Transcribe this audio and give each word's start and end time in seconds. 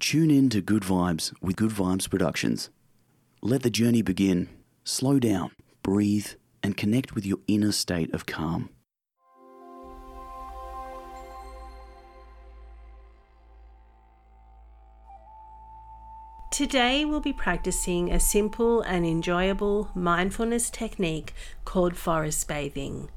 Tune 0.00 0.30
in 0.30 0.48
to 0.50 0.60
Good 0.60 0.84
Vibes 0.84 1.32
with 1.42 1.56
Good 1.56 1.72
Vibes 1.72 2.08
Productions. 2.08 2.70
Let 3.42 3.64
the 3.64 3.70
journey 3.70 4.00
begin. 4.00 4.48
Slow 4.84 5.18
down, 5.18 5.50
breathe, 5.82 6.28
and 6.62 6.76
connect 6.76 7.16
with 7.16 7.26
your 7.26 7.38
inner 7.48 7.72
state 7.72 8.14
of 8.14 8.24
calm. 8.24 8.70
Today, 16.52 17.04
we'll 17.04 17.20
be 17.20 17.32
practicing 17.32 18.12
a 18.12 18.20
simple 18.20 18.82
and 18.82 19.04
enjoyable 19.04 19.90
mindfulness 19.96 20.70
technique 20.70 21.34
called 21.64 21.96
forest 21.96 22.46
bathing. 22.46 23.10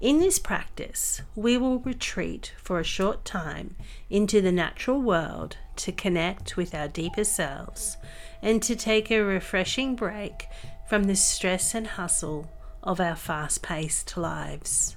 In 0.00 0.18
this 0.18 0.38
practice, 0.38 1.22
we 1.34 1.56
will 1.56 1.78
retreat 1.78 2.52
for 2.58 2.80
a 2.80 2.84
short 2.84 3.24
time 3.24 3.76
into 4.10 4.40
the 4.40 4.52
natural 4.52 5.00
world 5.00 5.56
to 5.76 5.92
connect 5.92 6.56
with 6.56 6.74
our 6.74 6.88
deeper 6.88 7.24
selves 7.24 7.96
and 8.42 8.62
to 8.62 8.74
take 8.74 9.10
a 9.10 9.20
refreshing 9.20 9.94
break 9.94 10.46
from 10.88 11.04
the 11.04 11.16
stress 11.16 11.74
and 11.74 11.86
hustle 11.86 12.50
of 12.82 13.00
our 13.00 13.16
fast 13.16 13.62
paced 13.62 14.16
lives. 14.16 14.96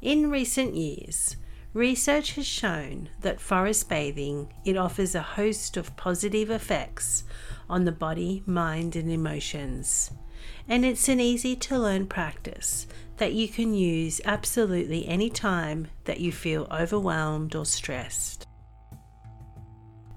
In 0.00 0.30
recent 0.30 0.74
years, 0.74 1.36
research 1.72 2.32
has 2.32 2.46
shown 2.46 3.10
that 3.20 3.40
forest 3.40 3.88
bathing 3.88 4.52
it 4.64 4.76
offers 4.76 5.14
a 5.14 5.22
host 5.22 5.76
of 5.76 5.96
positive 5.96 6.50
effects 6.50 7.24
on 7.68 7.84
the 7.84 7.92
body, 7.92 8.42
mind 8.46 8.96
and 8.96 9.10
emotions. 9.10 10.10
And 10.68 10.84
it's 10.84 11.08
an 11.08 11.20
easy 11.20 11.54
to 11.56 11.78
learn 11.78 12.06
practice 12.06 12.86
that 13.18 13.32
you 13.32 13.48
can 13.48 13.74
use 13.74 14.20
absolutely 14.24 15.06
any 15.06 15.30
time 15.30 15.88
that 16.04 16.20
you 16.20 16.32
feel 16.32 16.66
overwhelmed 16.70 17.54
or 17.54 17.64
stressed. 17.64 18.46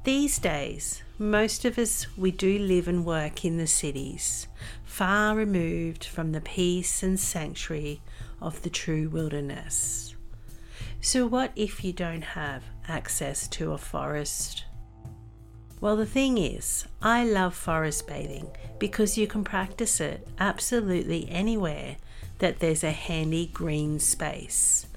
These 0.03 0.39
days, 0.39 1.03
most 1.17 1.65
of 1.65 1.77
us 1.77 2.07
we 2.17 2.31
do 2.31 2.57
live 2.57 2.87
and 2.87 3.05
work 3.05 3.43
in 3.45 3.57
the 3.57 3.67
cities, 3.67 4.47
far 4.83 5.35
removed 5.35 6.03
from 6.03 6.31
the 6.31 6.41
peace 6.41 7.03
and 7.03 7.19
sanctuary 7.19 8.01
of 8.41 8.61
the 8.61 8.69
true 8.69 9.09
wilderness. 9.09 10.15
So, 11.01 11.27
what 11.27 11.51
if 11.55 11.83
you 11.83 11.93
don't 11.93 12.23
have 12.23 12.63
access 12.87 13.47
to 13.49 13.73
a 13.73 13.77
forest? 13.77 14.65
Well, 15.81 15.95
the 15.95 16.05
thing 16.05 16.37
is, 16.37 16.85
I 17.01 17.23
love 17.23 17.55
forest 17.55 18.07
bathing 18.07 18.47
because 18.79 19.17
you 19.17 19.27
can 19.27 19.43
practice 19.43 20.01
it 20.01 20.27
absolutely 20.39 21.29
anywhere 21.29 21.95
that 22.39 22.59
there's 22.59 22.83
a 22.83 22.91
handy 22.91 23.47
green 23.47 23.99
space. 23.99 24.87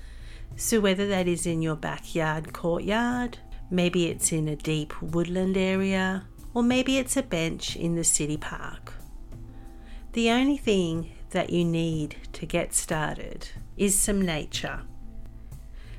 So, 0.56 0.80
whether 0.80 1.06
that 1.08 1.28
is 1.28 1.46
in 1.46 1.62
your 1.62 1.76
backyard 1.76 2.52
courtyard, 2.52 3.38
maybe 3.70 4.06
it's 4.06 4.32
in 4.32 4.48
a 4.48 4.56
deep 4.56 5.00
woodland 5.02 5.56
area, 5.56 6.24
or 6.54 6.62
maybe 6.62 6.98
it's 6.98 7.16
a 7.16 7.22
bench 7.22 7.76
in 7.76 7.94
the 7.94 8.04
city 8.04 8.36
park. 8.36 8.94
The 10.12 10.30
only 10.30 10.58
thing 10.58 11.12
that 11.30 11.50
you 11.50 11.64
need 11.64 12.16
to 12.34 12.46
get 12.46 12.74
started 12.74 13.48
is 13.76 13.98
some 13.98 14.20
nature. 14.20 14.82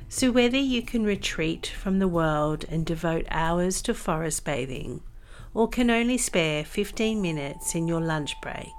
So, 0.08 0.32
whether 0.32 0.58
you 0.58 0.84
can 0.84 1.04
retreat 1.04 1.66
from 1.66 1.98
the 1.98 2.08
world 2.08 2.66
and 2.70 2.86
devote 2.86 3.26
hours 3.32 3.82
to 3.84 3.96
forest 3.96 4.46
bathing, 4.46 5.02
or 5.56 5.68
can 5.68 5.90
only 5.90 6.20
spare 6.20 6.64
15 6.64 7.20
minutes 7.20 7.74
in 7.74 7.88
your 7.88 8.02
lunch 8.02 8.40
break, 8.40 8.72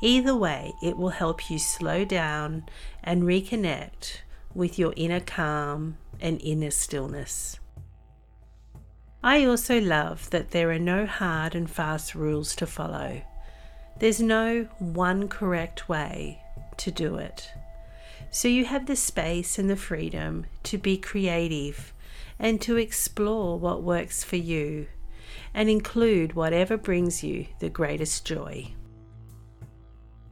Either 0.00 0.34
way, 0.34 0.72
it 0.82 0.96
will 0.96 1.08
help 1.08 1.50
you 1.50 1.58
slow 1.58 2.04
down 2.04 2.64
and 3.02 3.24
reconnect 3.24 4.18
with 4.54 4.78
your 4.78 4.92
inner 4.96 5.20
calm 5.20 5.96
and 6.20 6.40
inner 6.42 6.70
stillness. 6.70 7.58
I 9.22 9.44
also 9.44 9.80
love 9.80 10.30
that 10.30 10.52
there 10.52 10.70
are 10.70 10.78
no 10.78 11.04
hard 11.04 11.54
and 11.56 11.68
fast 11.68 12.14
rules 12.14 12.54
to 12.56 12.66
follow. 12.66 13.22
There's 13.98 14.20
no 14.20 14.68
one 14.78 15.28
correct 15.28 15.88
way 15.88 16.40
to 16.76 16.92
do 16.92 17.16
it. 17.16 17.50
So 18.30 18.46
you 18.46 18.64
have 18.66 18.86
the 18.86 18.94
space 18.94 19.58
and 19.58 19.68
the 19.68 19.76
freedom 19.76 20.46
to 20.64 20.78
be 20.78 20.96
creative 20.96 21.92
and 22.38 22.60
to 22.62 22.76
explore 22.76 23.58
what 23.58 23.82
works 23.82 24.22
for 24.22 24.36
you 24.36 24.86
and 25.52 25.68
include 25.68 26.34
whatever 26.34 26.76
brings 26.76 27.24
you 27.24 27.46
the 27.58 27.70
greatest 27.70 28.24
joy. 28.24 28.72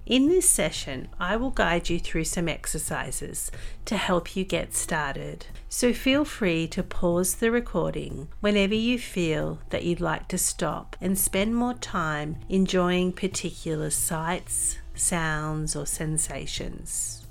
In 0.06 0.28
this 0.28 0.49
session, 0.49 1.09
I 1.19 1.34
will 1.34 1.50
guide 1.50 1.91
you 1.91 1.99
through 1.99 2.25
some 2.25 2.49
exercises 2.49 3.50
to 3.87 3.97
help 3.97 4.37
you 4.37 4.44
get 4.44 4.72
started. 4.72 5.47
So 5.69 5.93
feel 5.93 6.25
free 6.25 6.69
to 6.69 6.84
pause 6.84 7.34
the 7.34 7.50
recording 7.50 8.28
whenever 8.39 8.75
you 8.75 9.00
feel 9.00 9.59
that 9.71 9.83
you'd 9.83 10.00
like 10.00 10.28
to 10.28 10.39
stop 10.39 10.95
and 11.00 11.19
spend 11.19 11.56
more 11.56 11.75
time 11.75 12.37
enjoying 12.49 13.15
particular 13.15 13.91
sights, 13.91 14.78
sounds, 14.95 15.75
or 15.75 15.87
sensations. 15.87 17.27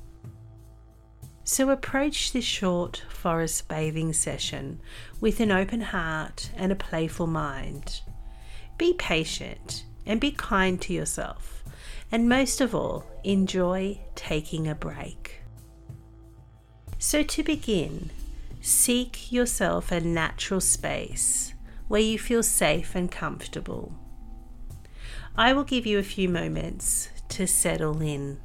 So 1.46 1.70
approach 1.70 2.34
this 2.34 2.44
short 2.44 3.04
forest 3.08 3.70
bathing 3.70 4.12
session 4.12 4.82
with 5.22 5.40
an 5.40 5.52
open 5.52 5.80
heart 5.80 6.52
and 6.58 6.74
a 6.74 6.76
playful 6.76 7.28
mind. 7.28 8.02
Be 8.78 8.92
patient 8.96 9.86
and 10.06 10.20
be 10.20 10.32
kind 10.32 10.82
to 10.82 10.92
yourself 10.92 11.55
and 12.12 12.30
most 12.30 12.62
of 12.62 12.76
all, 12.76 13.06
enjoy 13.24 14.00
taking 14.16 14.68
a 14.68 14.76
break. 14.76 15.42
So, 17.00 17.24
to 17.24 17.44
begin, 17.44 18.12
seek 18.62 19.32
yourself 19.32 19.92
a 19.92 20.00
natural 20.00 20.62
space 20.62 21.54
where 21.88 22.02
you 22.02 22.18
feel 22.18 22.44
safe 22.44 22.96
and 22.96 23.12
comfortable. 23.12 23.94
I 25.36 25.54
will 25.54 25.64
give 25.64 25.86
you 25.86 26.00
a 26.00 26.04
few 26.04 26.30
moments 26.30 27.10
to 27.30 27.46
settle 27.46 28.02
in. 28.02 28.40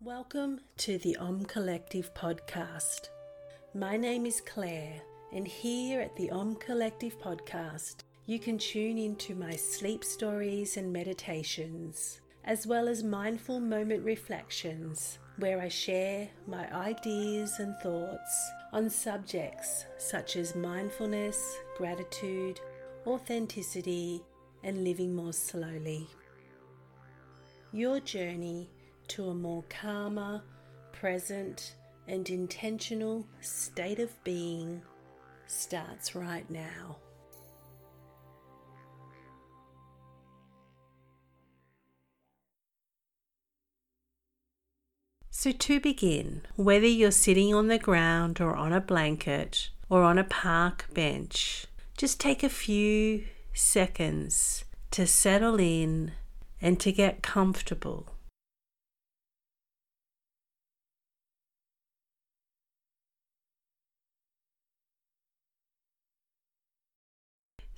Welcome 0.00 0.60
to 0.78 0.96
the 0.96 1.16
Om 1.18 1.44
Collective 1.44 2.14
podcast. 2.14 3.10
My 3.74 3.98
name 3.98 4.24
is 4.24 4.40
Claire 4.40 5.02
and 5.32 5.46
here 5.46 6.00
at 6.00 6.16
the 6.16 6.30
Om 6.30 6.56
Collective 6.56 7.18
podcast, 7.20 7.96
you 8.26 8.38
can 8.38 8.58
tune 8.58 8.98
into 8.98 9.34
my 9.34 9.52
sleep 9.52 10.04
stories 10.04 10.76
and 10.76 10.92
meditations, 10.92 12.20
as 12.44 12.66
well 12.66 12.88
as 12.88 13.02
mindful 13.02 13.60
moment 13.60 14.04
reflections, 14.04 15.18
where 15.36 15.60
I 15.60 15.68
share 15.68 16.28
my 16.46 16.72
ideas 16.74 17.58
and 17.58 17.76
thoughts 17.82 18.50
on 18.72 18.88
subjects 18.88 19.84
such 19.98 20.36
as 20.36 20.54
mindfulness, 20.54 21.56
gratitude, 21.76 22.60
authenticity, 23.06 24.22
and 24.64 24.84
living 24.84 25.14
more 25.14 25.32
slowly. 25.32 26.06
Your 27.72 28.00
journey 28.00 28.70
to 29.08 29.28
a 29.28 29.34
more 29.34 29.64
calmer, 29.68 30.42
present, 30.92 31.76
and 32.06 32.28
intentional 32.30 33.26
state 33.40 34.00
of 34.00 34.12
being 34.24 34.82
starts 35.48 36.14
right 36.14 36.48
now. 36.50 36.96
So, 45.30 45.52
to 45.52 45.78
begin, 45.78 46.42
whether 46.56 46.86
you're 46.86 47.12
sitting 47.12 47.54
on 47.54 47.68
the 47.68 47.78
ground 47.78 48.40
or 48.40 48.56
on 48.56 48.72
a 48.72 48.80
blanket 48.80 49.70
or 49.88 50.02
on 50.02 50.18
a 50.18 50.24
park 50.24 50.86
bench, 50.92 51.66
just 51.96 52.18
take 52.18 52.42
a 52.42 52.48
few 52.48 53.24
seconds 53.54 54.64
to 54.90 55.06
settle 55.06 55.60
in 55.60 56.12
and 56.60 56.80
to 56.80 56.90
get 56.90 57.22
comfortable. 57.22 58.17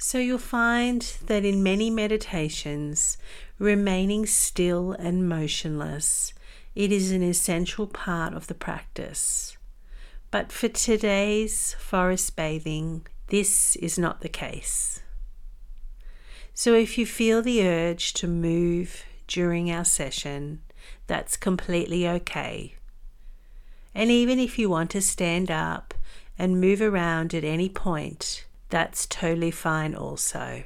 So 0.02 0.17
you'll 0.17 0.38
find 0.38 1.02
that 1.26 1.44
in 1.44 1.62
many 1.62 1.91
meditations, 1.91 3.19
remaining 3.58 4.25
still 4.25 4.93
and 4.93 5.29
motionless, 5.29 6.32
it 6.75 6.91
is 6.91 7.12
an 7.12 7.23
essential 7.23 7.87
part 7.87 8.32
of 8.32 8.47
the 8.47 8.55
practice. 8.55 9.58
But 10.31 10.52
for 10.52 10.69
today's 10.69 11.76
forest 11.79 12.35
bathing, 12.35 13.06
this 13.26 13.76
is 13.76 13.99
not 13.99 14.23
the 14.23 14.31
case. 14.31 15.02
So 16.55 16.73
if 16.73 16.97
you 16.97 17.05
feel 17.05 17.43
the 17.43 17.69
urge 17.69 18.14
to 18.14 18.26
move 18.26 19.05
during 19.29 19.70
our 19.70 19.85
session, 19.85 20.62
that's 21.08 21.37
completely 21.37 22.08
okay. 22.08 22.75
And 23.94 24.11
even 24.11 24.38
if 24.38 24.58
you 24.58 24.70
want 24.70 24.88
to 24.93 25.02
stand 25.02 25.50
up 25.50 25.93
and 26.38 26.58
move 26.58 26.81
around 26.81 27.35
at 27.35 27.44
any 27.44 27.69
point, 27.69 28.47
that's 28.70 29.06
totally 29.06 29.50
fine 29.50 29.94
also. 29.94 30.64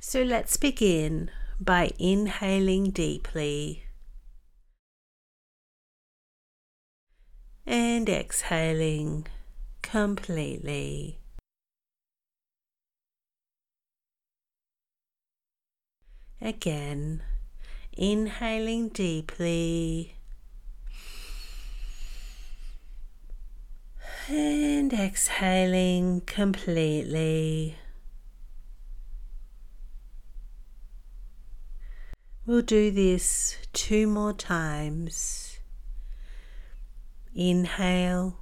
So 0.00 0.22
let's 0.22 0.56
begin 0.56 1.30
by 1.60 1.92
inhaling 1.98 2.90
deeply 2.90 3.84
and 7.66 8.08
exhaling 8.08 9.26
completely. 9.82 11.18
Again, 16.40 17.22
inhaling 17.92 18.88
deeply 18.88 20.16
and 24.32 24.92
exhaling 24.92 26.20
completely. 26.22 27.76
We'll 32.46 32.62
do 32.62 32.90
this 32.90 33.56
two 33.72 34.06
more 34.06 34.32
times. 34.32 35.58
Inhale, 37.34 38.40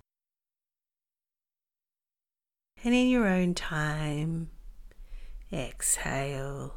and 2.84 2.94
in 2.94 3.08
your 3.08 3.26
own 3.26 3.54
time, 3.54 4.50
exhale. 5.52 6.74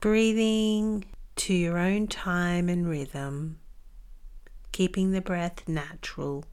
Breathing 0.00 1.04
to 1.36 1.54
your 1.54 1.78
own 1.78 2.08
time 2.08 2.68
and 2.68 2.88
rhythm, 2.88 3.60
keeping 4.74 5.12
the 5.12 5.20
breath 5.20 5.68
natural. 5.68 6.44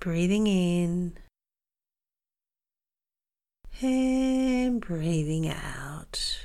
Breathing 0.00 0.48
in 0.48 1.16
and 3.80 4.80
breathing 4.80 5.48
out. 5.48 6.40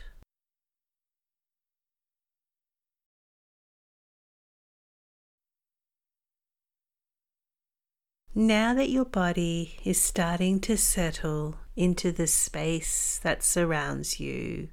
Now 8.36 8.76
that 8.76 8.92
your 8.92 9.06
body 9.06 9.80
is 9.84 10.00
starting 10.00 10.60
to 10.62 10.78
settle 10.78 11.56
into 11.76 12.12
the 12.12 12.28
space 12.28 13.20
that 13.24 13.42
surrounds 13.44 14.20
you, 14.20 14.70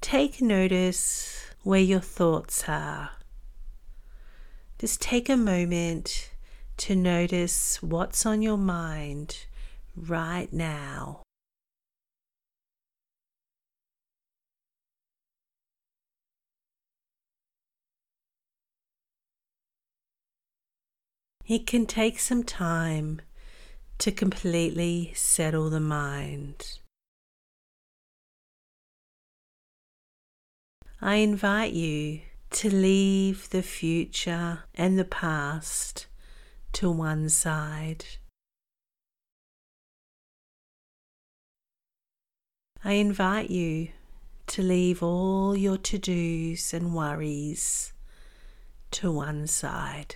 take 0.00 0.40
notice 0.40 1.51
where 1.62 1.80
your 1.80 2.00
thoughts 2.00 2.64
are. 2.68 3.10
Just 4.78 5.00
take 5.00 5.28
a 5.28 5.36
moment 5.36 6.32
to 6.78 6.96
notice 6.96 7.80
what's 7.82 8.26
on 8.26 8.42
your 8.42 8.56
mind 8.56 9.46
right 9.96 10.52
now. 10.52 11.22
It 21.46 21.66
can 21.66 21.86
take 21.86 22.18
some 22.18 22.44
time 22.44 23.20
to 23.98 24.10
completely 24.10 25.12
settle 25.14 25.70
the 25.70 25.80
mind. 25.80 26.78
I 31.04 31.16
invite 31.16 31.72
you 31.72 32.20
to 32.50 32.70
leave 32.70 33.50
the 33.50 33.64
future 33.64 34.60
and 34.72 34.96
the 34.96 35.04
past 35.04 36.06
to 36.74 36.92
one 36.92 37.28
side. 37.28 38.04
I 42.84 42.92
invite 42.92 43.50
you 43.50 43.88
to 44.46 44.62
leave 44.62 45.02
all 45.02 45.56
your 45.56 45.76
to 45.78 45.98
dos 45.98 46.72
and 46.72 46.94
worries 46.94 47.92
to 48.92 49.10
one 49.10 49.48
side. 49.48 50.14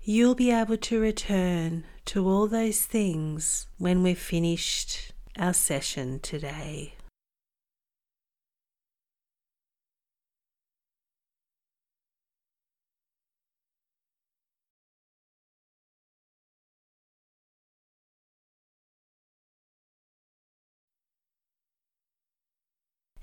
You'll 0.00 0.34
be 0.34 0.50
able 0.50 0.78
to 0.78 0.98
return 0.98 1.84
to 2.06 2.28
all 2.28 2.46
those 2.46 2.84
things 2.84 3.66
when 3.78 4.02
we've 4.02 4.18
finished 4.18 5.12
our 5.38 5.54
session 5.54 6.20
today. 6.20 6.94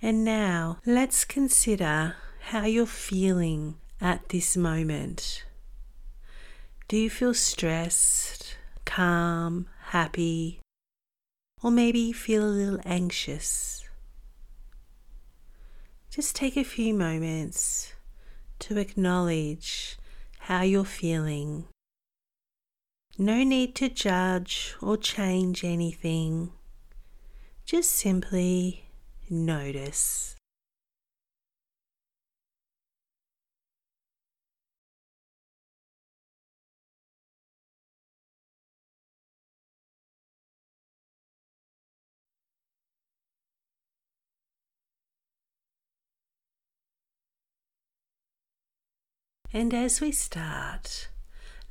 And 0.03 0.25
now 0.25 0.79
let's 0.83 1.23
consider 1.25 2.15
how 2.39 2.65
you're 2.65 2.87
feeling 2.87 3.75
at 4.01 4.29
this 4.29 4.57
moment. 4.57 5.45
Do 6.87 6.97
you 6.97 7.09
feel 7.09 7.35
stressed, 7.35 8.57
calm, 8.95 9.67
happy, 9.91 10.59
or 11.63 11.71
maybe 11.71 12.11
feel 12.11 12.43
a 12.43 12.51
little 12.51 12.79
anxious? 12.83 13.85
Just 16.09 16.35
take 16.35 16.57
a 16.57 16.63
few 16.65 16.93
moments 16.93 17.93
to 18.59 18.77
acknowledge 18.77 19.97
how 20.39 20.63
you're 20.63 20.83
feeling. 20.83 21.67
No 23.17 23.43
need 23.45 23.75
to 23.75 23.87
judge 23.87 24.75
or 24.81 24.97
change 24.97 25.63
anything. 25.63 26.51
Just 27.65 27.91
simply 27.91 28.89
notice. 29.29 30.35
And 49.53 49.73
as 49.73 49.99
we 49.99 50.13
start, 50.13 51.09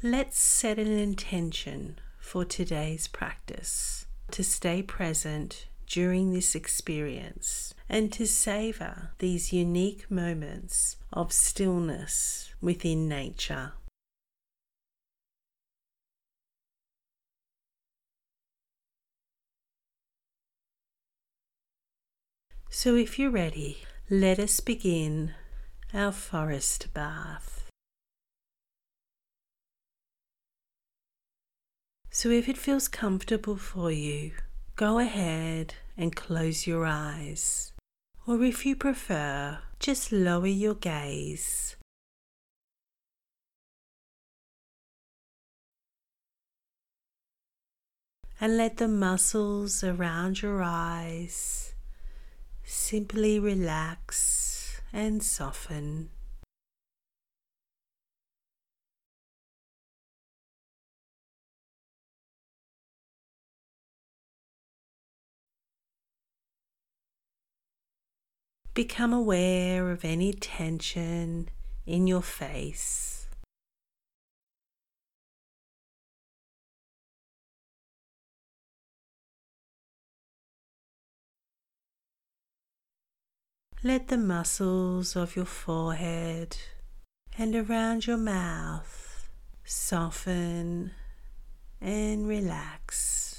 let's 0.02 0.38
set 0.38 0.78
an 0.78 0.99
intention 0.99 1.99
for 2.19 2.45
today's 2.45 3.09
practice 3.09 4.04
to 4.33 4.45
stay 4.45 4.83
present 4.83 5.66
during 5.87 6.35
this 6.35 6.54
experience 6.54 7.73
and 7.88 8.12
to 8.12 8.26
savor 8.26 9.12
these 9.19 9.54
unique 9.54 10.11
moments 10.11 10.99
of 11.11 11.33
stillness 11.33 12.52
within 12.61 13.09
nature. 13.09 13.73
So, 22.69 22.95
if 22.95 23.19
you're 23.19 23.31
ready, 23.31 23.78
let 24.11 24.38
us 24.38 24.61
begin 24.61 25.35
our 25.93 26.12
forest 26.12 26.95
bath. 26.95 27.50
So, 32.12 32.29
if 32.29 32.49
it 32.49 32.59
feels 32.59 32.88
comfortable 32.88 33.57
for 33.57 33.93
you, 33.93 34.33
go 34.75 34.99
ahead 34.99 35.75
and 35.97 36.14
close 36.14 36.67
your 36.67 36.85
eyes. 36.85 37.73
Or 38.26 38.43
if 38.43 38.67
you 38.67 38.75
prefer, 38.75 39.61
just 39.79 40.11
lower 40.11 40.49
your 40.49 40.75
gaze. 40.75 41.76
And 48.40 48.57
let 48.57 48.79
the 48.79 48.88
muscles 48.88 49.85
around 49.85 50.43
your 50.43 50.62
eyes 50.62 51.75
simply 52.64 53.38
relax 53.38 54.81
and 54.93 55.23
soften. 55.23 56.11
Become 68.73 69.12
aware 69.12 69.91
of 69.91 70.05
any 70.05 70.33
tension 70.33 71.49
in 71.87 72.07
your 72.07 72.23
face. 72.23 73.27
Let 83.83 84.09
the 84.09 84.19
muscles 84.19 85.17
of 85.17 85.35
your 85.35 85.47
forehead 85.47 86.59
and 87.39 87.57
around 87.57 88.07
your 88.07 88.19
mouth. 88.19 89.31
Soften 89.65 90.91
and 91.81 92.29
relax. 92.29 93.29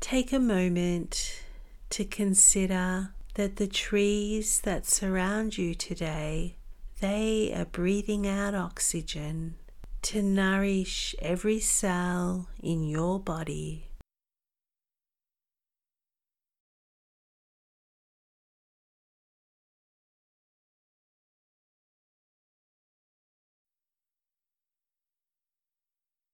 Take 0.00 0.32
a 0.32 0.38
moment 0.38 1.42
to 1.90 2.04
consider 2.04 3.10
that 3.34 3.56
the 3.56 3.66
trees 3.66 4.60
that 4.60 4.86
surround 4.86 5.58
you 5.58 5.74
today 5.74 6.56
they 7.00 7.52
are 7.54 7.64
breathing 7.64 8.26
out 8.26 8.54
oxygen 8.54 9.54
to 10.02 10.22
nourish 10.22 11.14
every 11.20 11.60
cell 11.60 12.48
in 12.60 12.88
your 12.88 13.20
body. 13.20 13.84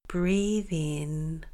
Breathe 0.06 0.68
in 0.70 1.44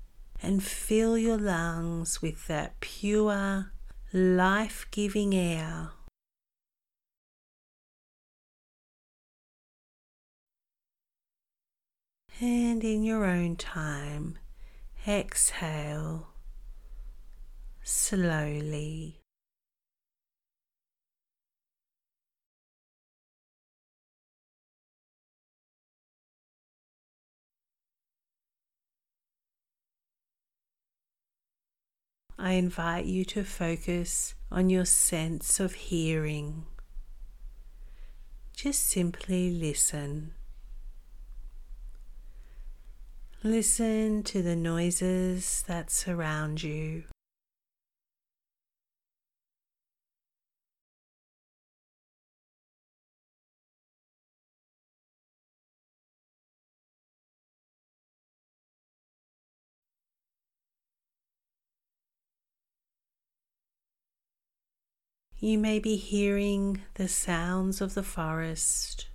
and 0.42 0.62
fill 0.62 1.18
your 1.18 1.36
lungs 1.36 2.22
with 2.22 2.46
that 2.46 2.80
pure, 2.80 3.72
life 4.12 4.86
giving 4.90 5.34
air. 5.34 5.90
And 12.40 12.82
in 12.82 13.04
your 13.04 13.26
own 13.26 13.56
time, 13.56 14.38
exhale 15.06 16.28
slowly. 17.82 19.19
I 32.42 32.52
invite 32.52 33.04
you 33.04 33.26
to 33.26 33.44
focus 33.44 34.34
on 34.50 34.70
your 34.70 34.86
sense 34.86 35.60
of 35.60 35.74
hearing. 35.74 36.64
Just 38.56 38.88
simply 38.88 39.50
listen. 39.50 40.32
Listen 43.42 44.22
to 44.22 44.40
the 44.40 44.56
noises 44.56 45.64
that 45.66 45.90
surround 45.90 46.62
you. 46.62 47.02
You 65.42 65.56
may 65.56 65.78
be 65.78 65.96
hearing 65.96 66.82
the 66.96 67.08
sounds 67.08 67.80
of 67.80 67.94
the 67.94 68.02
forest 68.02 69.06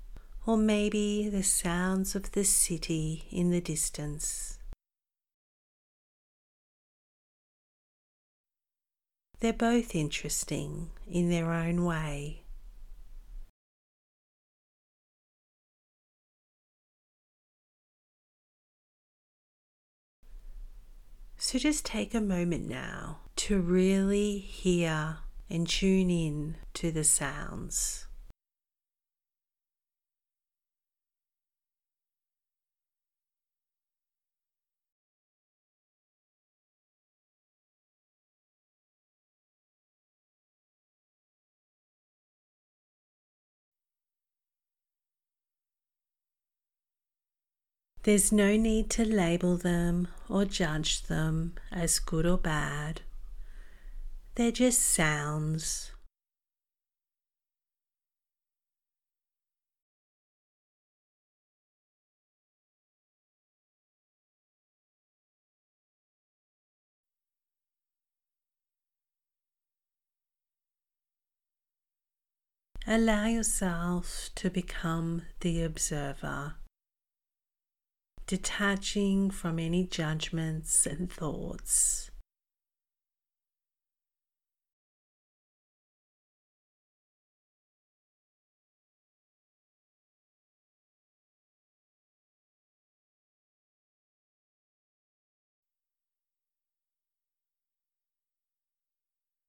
or 0.48 0.58
maybe 0.58 1.30
the 1.30 1.44
sounds 1.44 2.16
of 2.16 2.32
the 2.32 2.44
city 2.44 3.28
in 3.30 3.52
the 3.52 3.62
distance. 3.62 4.58
They're 9.40 9.54
both 9.54 9.94
interesting 9.94 10.90
in 11.08 11.30
their 11.30 11.54
own 11.54 11.86
way. 11.86 12.42
So 21.38 21.60
just 21.60 21.86
take 21.86 22.16
a 22.16 22.22
moment 22.22 22.68
now 22.68 23.20
to 23.36 23.60
really 23.60 24.40
hear 24.40 25.18
and 25.50 25.68
tune 25.68 26.10
in 26.10 26.56
to 26.74 26.92
the 26.92 27.04
sounds. 27.04 28.08
There's 48.06 48.32
no 48.32 48.56
need 48.56 48.92
to 48.92 49.04
label 49.04 49.58
them 49.58 50.10
or 50.30 50.46
judge 50.46 51.02
them 51.08 51.56
as 51.72 51.98
good 51.98 52.28
or 52.28 52.38
bad. 52.38 53.02
They're 54.36 54.52
just 54.52 54.82
sounds. 54.82 55.92
Allow 72.86 73.26
yourself 73.28 74.30
to 74.36 74.50
become 74.50 75.24
the 75.40 75.64
observer 75.64 76.56
detaching 78.28 79.32
from 79.32 79.60
any 79.60 79.86
judgments 79.86 80.86
and 80.86 81.12
thoughts. 81.12 82.12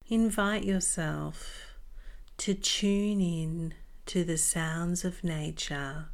Invite 0.09 0.63
yourself 0.63 1.75
to 2.37 2.55
tune 2.55 3.21
in 3.21 3.75
to 4.07 4.23
the 4.23 4.39
sounds 4.39 5.05
of 5.05 5.25
nature 5.25 6.07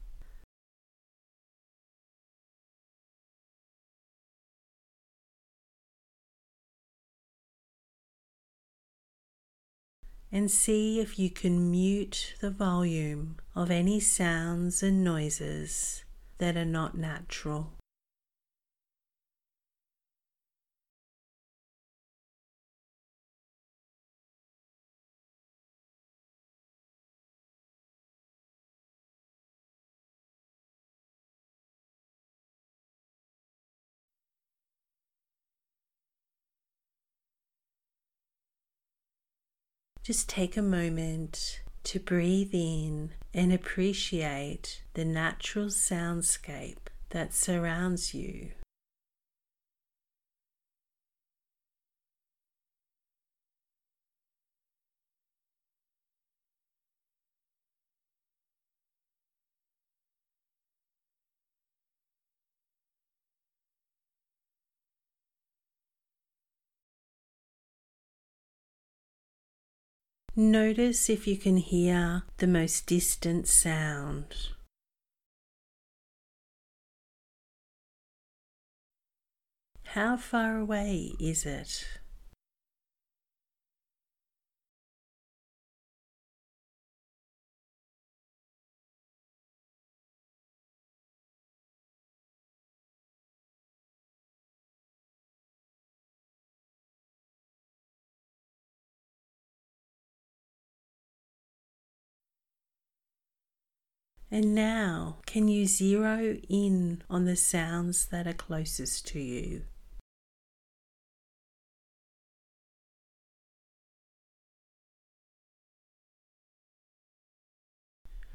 and 10.33 10.51
see 10.51 10.99
if 10.99 11.19
you 11.19 11.29
can 11.29 11.71
mute 11.71 12.35
the 12.41 12.51
volume 12.51 13.37
of 13.55 13.71
any 13.71 14.01
sounds 14.01 14.83
and 14.83 15.05
noises 15.05 16.03
that 16.39 16.57
are 16.57 16.65
not 16.65 16.97
natural. 16.97 17.75
Just 40.03 40.29
take 40.29 40.57
a 40.57 40.63
moment 40.63 41.61
to 41.85 42.01
breathe 42.01 42.51
in 42.53 43.11
and 43.33 43.53
appreciate 43.53 44.83
the 44.95 45.05
natural 45.05 45.67
soundscape 45.67 46.89
that 47.11 47.33
surrounds 47.33 48.13
you. 48.13 48.51
Notice 70.35 71.11
if 71.11 71.27
you 71.27 71.37
can 71.37 71.59
hear 71.59 72.23
the 72.39 72.47
most 72.47 72.87
distant 72.87 73.47
sound. 73.47 74.35
How 79.89 80.17
far 80.17 80.57
away 80.57 81.13
is 81.21 81.45
it? 81.45 81.87
And 104.35 104.55
now, 104.55 105.19
can 105.27 105.47
you 105.47 105.67
zero 105.67 106.39
in 106.49 107.03
on 107.11 107.27
the 107.27 107.37
sounds 107.37 108.07
that 108.07 108.27
are 108.27 108.33
closest 108.33 109.07
to 109.09 109.21
you? 109.21 109.65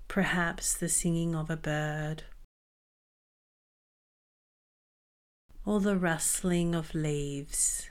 Perhaps 0.08 0.76
the 0.76 0.88
singing 0.88 1.34
of 1.34 1.50
a 1.50 1.58
bird, 1.58 2.26
or 5.66 5.80
the 5.80 5.98
rustling 5.98 6.76
of 6.76 6.94
leaves. 6.94 7.90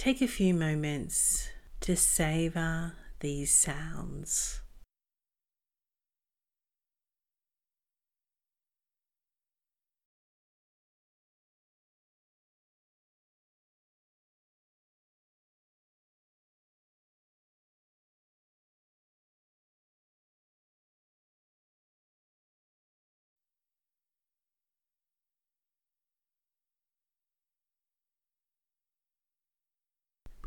Take 0.00 0.22
a 0.22 0.26
few 0.26 0.54
moments 0.54 1.50
to 1.80 1.94
savor 1.94 2.94
these 3.20 3.54
sounds. 3.54 4.62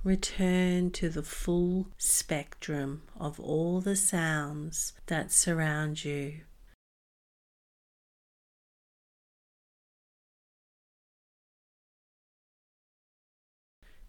Return 0.03 0.91
to 0.91 1.07
the 1.07 1.23
full 1.23 1.87
spectrum 1.97 3.03
of 3.17 3.39
all 3.39 3.79
the 3.79 3.95
sounds 3.95 4.91
that 5.05 5.31
surround 5.31 6.03
you. 6.03 6.41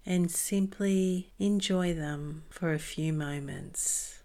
And 0.05 0.33
simply 0.33 1.33
enjoy 1.39 1.95
them 1.95 2.43
for 2.51 2.73
a 2.73 2.81
few 2.81 3.13
moments. 3.13 4.24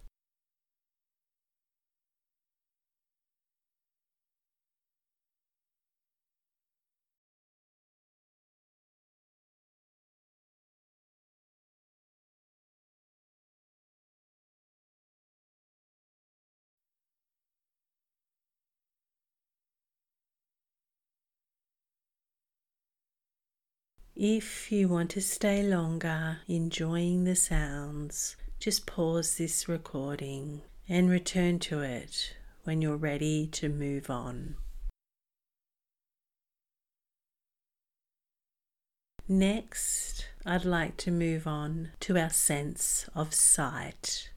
If 24.22 24.70
you 24.70 24.90
want 24.90 25.12
to 25.12 25.22
stay 25.22 25.64
longer 25.64 26.40
enjoying 26.46 27.24
the 27.24 27.38
sounds, 27.38 28.36
just 28.60 28.86
pause 28.86 29.38
this 29.38 29.70
recording 29.70 30.64
and 30.90 31.10
return 31.10 31.58
to 31.60 31.80
it 31.80 32.36
when 32.66 32.82
you're 32.82 32.98
ready 32.98 33.48
to 33.48 33.70
move 33.70 34.10
on. 34.10 34.58
Next, 39.26 40.28
I'd 40.46 40.66
like 40.66 40.98
to 40.98 41.12
move 41.12 41.48
on 41.48 41.92
to 42.02 42.18
our 42.18 42.30
sense 42.30 43.10
of 43.16 43.34
sight. 43.34 44.32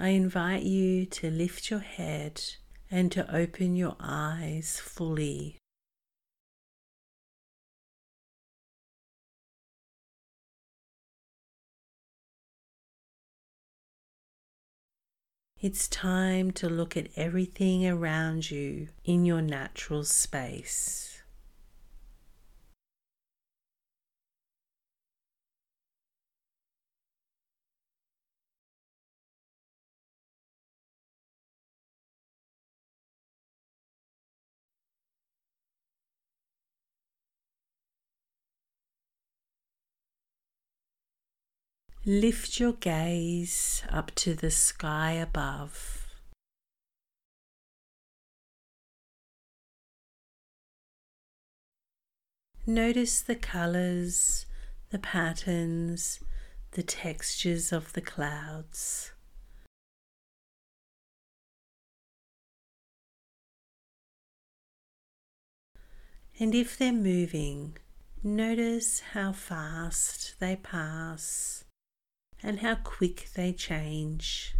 I 0.00 0.10
invite 0.10 0.62
you 0.62 1.06
to 1.06 1.28
lift 1.28 1.70
your 1.70 1.80
head 1.80 2.40
and 2.88 3.10
to 3.10 3.34
open 3.34 3.74
your 3.74 3.96
eyes 3.98 4.80
fully. 4.80 5.58
It's 15.60 15.88
time 15.88 16.52
to 16.52 16.68
look 16.68 16.96
at 16.96 17.08
everything 17.16 17.84
around 17.84 18.52
you 18.52 18.90
in 19.04 19.24
your 19.24 19.42
natural 19.42 20.04
space. 20.04 21.07
Lift 42.08 42.58
your 42.58 42.72
gaze 42.72 43.82
up 43.90 44.14
to 44.14 44.32
the 44.32 44.50
sky 44.50 45.12
above. 45.12 46.06
Notice 52.66 53.20
the 53.20 53.34
colours, 53.34 54.46
the 54.88 54.98
patterns, 54.98 56.20
the 56.70 56.82
textures 56.82 57.74
of 57.74 57.92
the 57.92 58.00
clouds. 58.00 59.12
And 66.40 66.54
if 66.54 66.78
they're 66.78 66.90
moving, 66.90 67.76
notice 68.22 69.00
how 69.12 69.32
fast 69.32 70.36
they 70.40 70.56
pass 70.56 71.64
and 72.42 72.60
how 72.60 72.76
quick 72.76 73.28
they 73.34 73.52
change. 73.52 74.54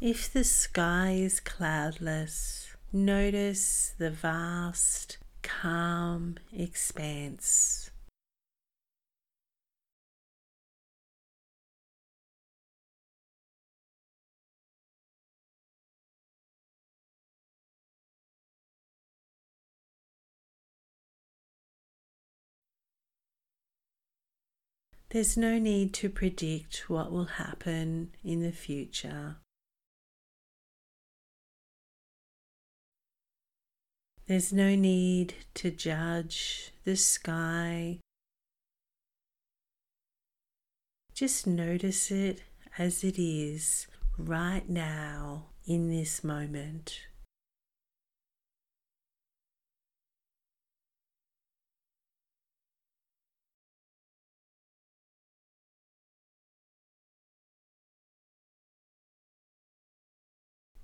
If 0.00 0.32
the 0.32 0.44
sky 0.44 1.12
is 1.12 1.40
cloudless, 1.40 2.76
notice 2.92 3.94
the 3.98 4.10
vast, 4.10 5.18
calm 5.42 6.36
expanse. 6.52 7.90
There's 25.10 25.38
no 25.38 25.58
need 25.58 25.94
to 25.94 26.10
predict 26.10 26.90
what 26.90 27.10
will 27.10 27.24
happen 27.24 28.10
in 28.22 28.42
the 28.42 28.52
future. 28.52 29.36
There's 34.26 34.52
no 34.52 34.74
need 34.74 35.32
to 35.54 35.70
judge 35.70 36.72
the 36.84 36.94
sky. 36.94 38.00
Just 41.14 41.46
notice 41.46 42.10
it 42.10 42.42
as 42.76 43.02
it 43.02 43.18
is 43.18 43.86
right 44.18 44.68
now 44.68 45.46
in 45.66 45.88
this 45.88 46.22
moment. 46.22 47.07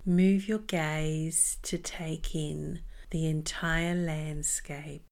Move 0.07 0.47
your 0.47 0.59
gaze 0.59 1.57
to 1.63 1.79
take 1.79 2.35
in 2.35 2.81
the 3.09 3.25
entire 3.25 3.95
landscape. 3.95 5.03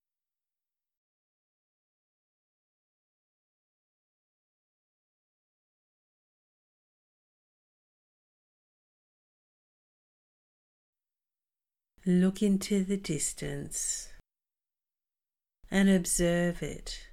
Look 12.06 12.40
into 12.40 12.84
the 12.84 12.96
distance 12.96 14.10
and 15.70 15.88
observe 15.88 16.62
it. 16.62 17.08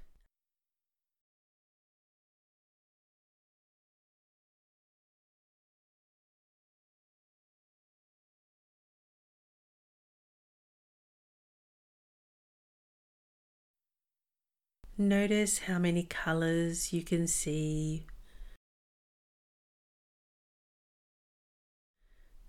Notice 15.01 15.57
how 15.57 15.79
many 15.79 16.03
colors 16.03 16.93
you 16.93 17.01
can 17.01 17.25
see, 17.25 18.05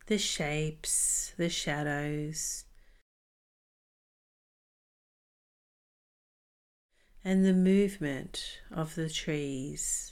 the 0.06 0.18
shapes, 0.18 1.32
the 1.38 1.48
shadows, 1.48 2.66
and 7.24 7.42
the 7.42 7.54
movement 7.54 8.60
of 8.70 8.96
the 8.96 9.08
trees. 9.08 10.11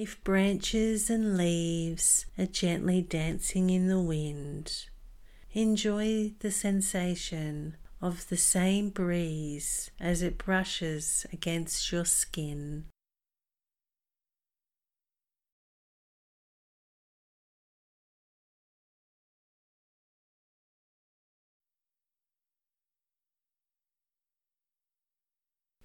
If 0.00 0.22
branches 0.22 1.10
and 1.10 1.36
leaves 1.36 2.24
are 2.38 2.46
gently 2.46 3.02
dancing 3.02 3.68
in 3.68 3.88
the 3.88 3.98
wind, 3.98 4.86
enjoy 5.50 6.34
the 6.38 6.52
sensation 6.52 7.76
of 8.00 8.28
the 8.28 8.36
same 8.36 8.90
breeze 8.90 9.90
as 9.98 10.22
it 10.22 10.38
brushes 10.38 11.26
against 11.32 11.90
your 11.90 12.04
skin. 12.04 12.84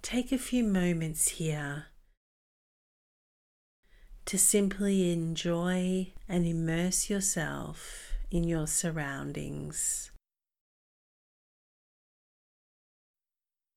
Take 0.03 0.31
a 0.31 0.37
few 0.37 0.63
moments 0.63 1.29
here 1.29 1.87
to 4.25 4.37
simply 4.37 5.11
enjoy 5.11 6.11
and 6.29 6.45
immerse 6.45 7.09
yourself 7.09 8.11
in 8.31 8.43
your 8.43 8.67
surroundings. 8.67 10.11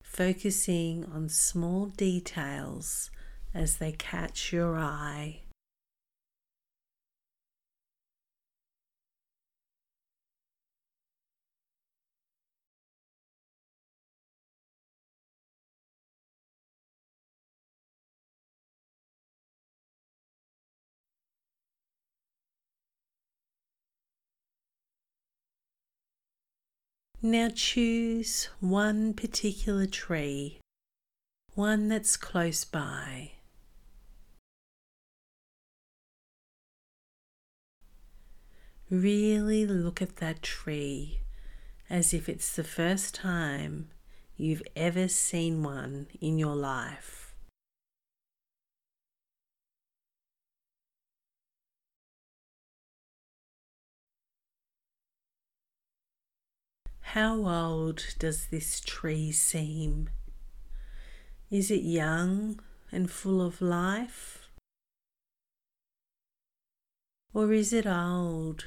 Focusing 0.03 1.05
on 1.13 1.29
small 1.29 1.87
details 1.87 3.11
as 3.53 3.77
they 3.77 3.93
catch 3.93 4.53
your 4.53 4.77
eye. 4.79 5.41
Now 27.27 27.49
choose 27.53 28.49
one 28.61 29.13
particular 29.13 29.87
tree, 29.87 30.61
one 31.55 31.89
that's 31.89 32.17
close 32.17 32.65
by. 32.65 33.33
Really 38.89 39.67
look 39.67 40.01
at 40.01 40.19
that 40.19 40.41
tree 40.41 41.23
as 41.91 42.15
if 42.15 42.29
it's 42.29 42.55
the 42.55 42.63
first 42.63 43.17
time 43.17 43.89
you've 44.37 44.63
ever 44.77 45.09
seen 45.09 45.65
one 45.65 46.07
in 46.21 46.39
your 46.39 46.55
life. 46.55 47.26
How 57.17 57.47
old 57.47 58.05
does 58.19 58.49
this 58.49 58.79
tree 58.79 59.33
seem? 59.33 60.11
Is 61.51 61.71
it 61.71 61.81
young 61.81 62.61
and 62.93 63.11
full 63.11 63.41
of 63.41 63.63
life? 63.63 64.51
Or 67.33 67.55
is 67.55 67.73
it 67.73 67.87
old? 67.87 68.67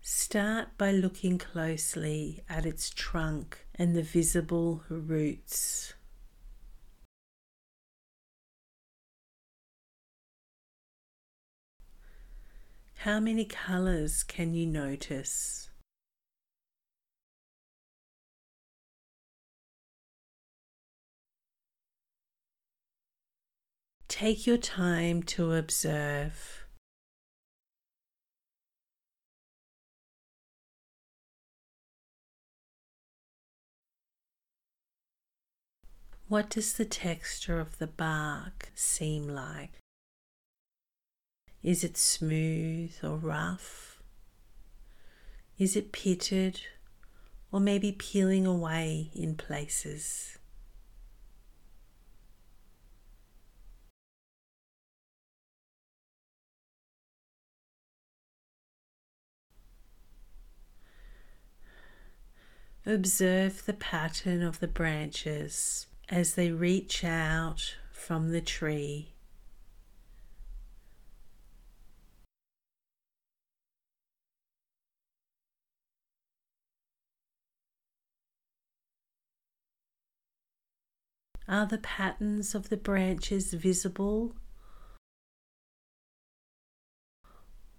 Start 0.00 0.76
by 0.76 0.90
looking 0.90 1.38
closely 1.38 2.42
at 2.48 2.66
its 2.66 2.90
trunk 2.90 3.67
and 3.78 3.94
the 3.94 4.02
visible 4.02 4.82
roots. 4.88 5.94
How 13.02 13.20
many 13.20 13.44
colours 13.44 14.24
can 14.24 14.54
you 14.54 14.66
notice? 14.66 15.70
Take 24.08 24.48
your 24.48 24.56
time 24.56 25.22
to 25.22 25.52
observe. 25.52 26.57
What 36.28 36.50
does 36.50 36.74
the 36.74 36.84
texture 36.84 37.58
of 37.58 37.78
the 37.78 37.86
bark 37.86 38.68
seem 38.74 39.28
like? 39.28 39.70
Is 41.62 41.82
it 41.82 41.96
smooth 41.96 42.94
or 43.02 43.16
rough? 43.16 44.02
Is 45.58 45.74
it 45.74 45.90
pitted 45.90 46.60
or 47.50 47.60
maybe 47.60 47.92
peeling 47.92 48.44
away 48.44 49.10
in 49.14 49.36
places? 49.36 50.36
Observe 62.84 63.64
the 63.64 63.72
pattern 63.72 64.42
of 64.42 64.60
the 64.60 64.68
branches 64.68 65.87
as 66.10 66.34
they 66.34 66.50
reach 66.50 67.04
out 67.04 67.76
from 67.92 68.30
the 68.30 68.40
tree. 68.40 69.12
Are 81.46 81.66
the 81.66 81.78
patterns 81.78 82.54
of 82.54 82.68
the 82.68 82.76
branches 82.76 83.54
visible? 83.54 84.34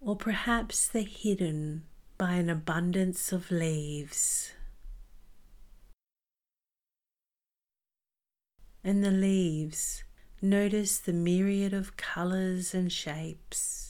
Or 0.02 0.16
perhaps 0.16 0.88
they're 0.88 1.04
hidden 1.04 1.84
by 2.18 2.34
an 2.34 2.50
abundance 2.50 3.32
of 3.32 3.52
leaves. 3.52 4.54
and 8.84 9.04
the 9.04 9.12
leaves, 9.12 10.04
notice 10.42 10.98
the 10.98 11.14
myriad 11.14 11.74
of 11.74 11.98
colours 11.98 12.74
and 12.74 12.92
shapes. 12.92 13.90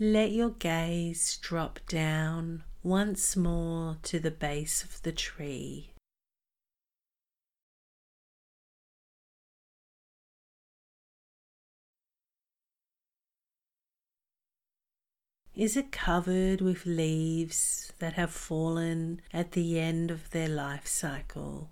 Let 0.00 0.32
your 0.32 0.50
gaze 0.50 1.36
drop 1.36 1.78
down 1.86 2.64
once 2.82 3.36
more 3.36 3.98
to 4.02 4.18
the 4.18 4.32
base 4.32 4.82
of 4.82 5.00
the 5.02 5.12
tree. 5.12 5.93
Is 15.56 15.76
it 15.76 15.92
covered 15.92 16.60
with 16.60 16.84
leaves 16.84 17.92
that 18.00 18.14
have 18.14 18.32
fallen 18.32 19.20
at 19.32 19.52
the 19.52 19.78
end 19.78 20.10
of 20.10 20.30
their 20.30 20.48
life 20.48 20.88
cycle? 20.88 21.70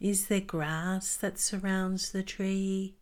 Is 0.00 0.26
there 0.26 0.40
grass 0.40 1.16
that 1.18 1.38
surrounds 1.38 2.10
the 2.10 2.24
tree? 2.24 2.96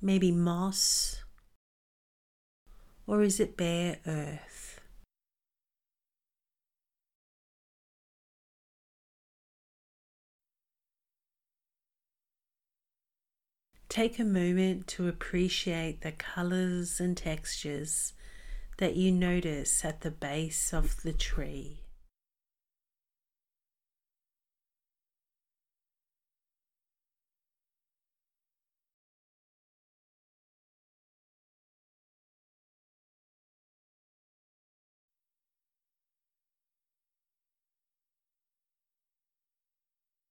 Maybe 0.00 0.32
moss? 0.32 1.22
Or 3.06 3.22
is 3.22 3.38
it 3.38 3.56
bare 3.56 3.98
earth? 4.06 4.55
Take 13.96 14.18
a 14.18 14.24
moment 14.24 14.88
to 14.88 15.08
appreciate 15.08 16.02
the 16.02 16.12
colours 16.12 17.00
and 17.00 17.16
textures 17.16 18.12
that 18.76 18.94
you 18.94 19.10
notice 19.10 19.86
at 19.86 20.02
the 20.02 20.10
base 20.10 20.74
of 20.74 21.00
the 21.00 21.14
tree. 21.14 21.80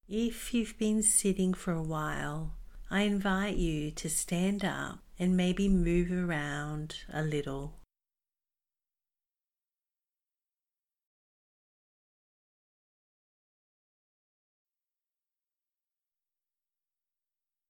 If 0.08 0.54
you've 0.54 0.78
been 0.78 1.01
sitting 1.01 1.56
for 1.56 1.73
a 1.73 1.82
while, 1.82 2.54
I 2.89 3.01
invite 3.01 3.57
you 3.57 3.91
to 3.91 4.09
stand 4.09 4.63
up 4.63 4.99
and 5.17 5.35
maybe 5.35 5.67
move 5.67 6.11
around 6.11 6.97
a 7.11 7.23
little. 7.23 7.73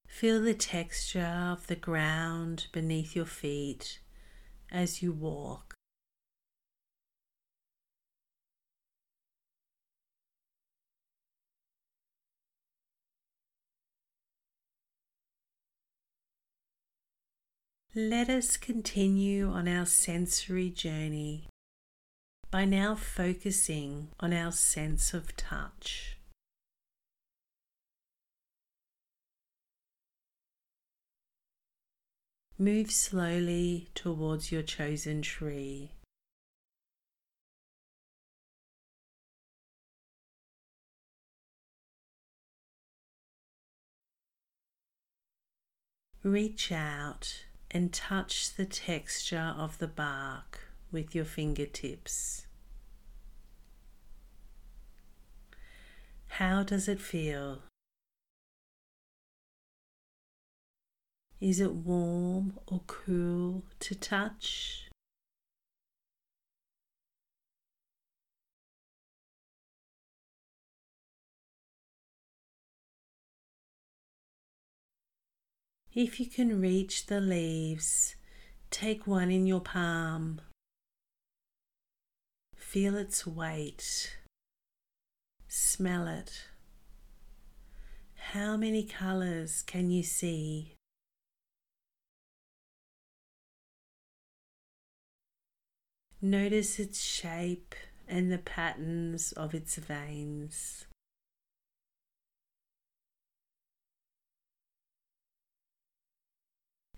Feel 0.07 0.41
the 0.41 0.53
texture 0.53 1.51
of 1.51 1.67
the 1.67 1.75
ground 1.75 2.67
beneath 2.71 3.15
your 3.15 3.25
feet 3.25 3.99
as 4.71 5.01
you 5.01 5.11
walk. 5.11 5.74
Let 17.97 18.29
us 18.29 18.57
continue 18.57 19.49
on 19.49 19.69
our 19.69 19.85
sensory 19.85 20.69
journey 20.69 21.47
by 22.51 22.65
now 22.65 22.93
focusing 22.93 24.09
on 24.19 24.33
our 24.33 24.51
sense 24.51 25.13
of 25.13 25.33
touch. 25.37 26.17
Move 32.59 32.91
slowly 32.91 33.87
towards 33.95 34.51
your 34.51 34.61
chosen 34.61 35.21
tree. 35.21 35.91
Reach 46.23 46.73
out 46.73 47.44
and 47.75 47.91
touch 47.91 48.53
the 48.53 48.63
texture 48.63 49.53
of 49.57 49.79
the 49.79 49.87
bark 49.87 50.61
with 50.93 51.13
your 51.13 51.25
fingertips. 51.25 52.47
How 56.27 56.63
does 56.63 56.87
it 56.87 57.01
feel? 57.01 57.63
Is 61.41 61.59
it 61.59 61.73
warm 61.73 62.57
or 62.65 62.79
cool 62.87 63.63
to 63.81 63.93
touch? 63.93 64.84
If 75.95 76.19
you 76.19 76.25
can 76.25 76.59
reach 76.59 77.05
the 77.05 77.21
leaves, 77.21 78.15
take 78.69 79.07
one 79.07 79.31
in 79.31 79.47
your 79.47 79.61
palm. 79.61 80.41
Feel 82.53 82.97
its 82.97 83.25
weight. 83.25 84.17
Smell 85.47 86.05
it. 86.09 86.47
How 88.33 88.57
many 88.57 88.83
colours 88.83 89.61
can 89.61 89.89
you 89.89 90.03
see? 90.03 90.73
Notice 96.21 96.77
its 96.77 97.01
shape 97.01 97.73
and 98.05 98.29
the 98.29 98.39
patterns 98.39 99.31
of 99.31 99.53
its 99.53 99.77
veins. 99.77 100.84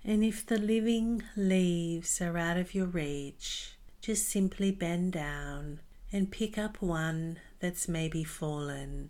And 0.08 0.24
if 0.24 0.46
the 0.46 0.58
living 0.58 1.22
leaves 1.36 2.22
are 2.22 2.38
out 2.38 2.56
of 2.56 2.74
your 2.74 2.86
reach, 2.86 3.76
just 4.00 4.30
simply 4.30 4.72
bend 4.72 5.12
down 5.12 5.82
and 6.14 6.32
pick 6.32 6.58
up 6.58 6.82
one 6.82 7.40
that's 7.60 7.90
maybe 7.90 8.24
fallen. 8.24 9.10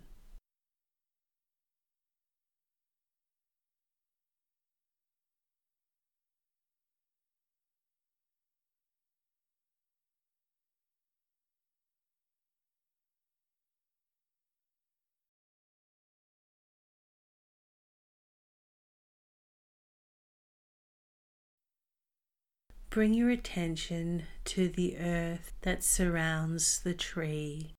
Bring 22.90 23.12
your 23.12 23.30
attention 23.30 24.24
to 24.46 24.68
the 24.68 24.96
earth 24.96 25.52
that 25.60 25.84
surrounds 25.84 26.80
the 26.80 26.94
tree. 26.94 27.74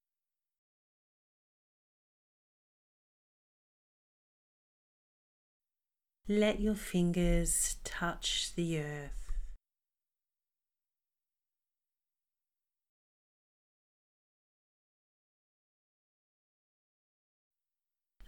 Let 6.28 6.60
your 6.60 6.76
fingers 6.76 7.78
touch 7.84 8.54
the 8.56 8.80
earth. 8.80 9.20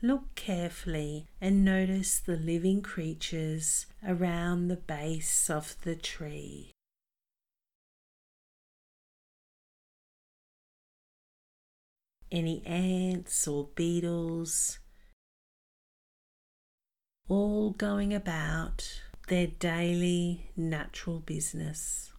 Look 0.01 0.33
carefully 0.33 1.27
and 1.39 1.63
notice 1.63 2.17
the 2.17 2.35
living 2.35 2.81
creatures 2.81 3.85
around 4.05 4.67
the 4.67 4.77
base 4.77 5.47
of 5.47 5.75
the 5.83 5.95
tree. 5.95 6.70
Any 12.31 12.65
ants 12.65 13.45
or 13.45 13.69
beetles, 13.75 14.79
all 17.27 17.71
going 17.71 18.13
about 18.13 19.01
their 19.27 19.47
daily 19.47 20.51
natural 20.55 21.19
business. 21.19 22.11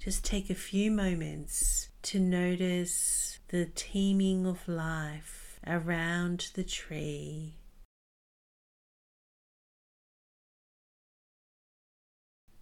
Just 0.00 0.24
take 0.24 0.48
a 0.48 0.54
few 0.54 0.90
moments 0.90 1.90
to 2.02 2.18
notice 2.18 3.38
the 3.48 3.66
teeming 3.66 4.46
of 4.46 4.66
life 4.66 5.60
around 5.66 6.48
the 6.54 6.64
tree. 6.64 7.59